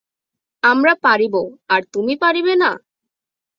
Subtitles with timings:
[0.63, 1.35] আমরা পারিব,
[1.69, 2.71] আর তুমি পারিবে না!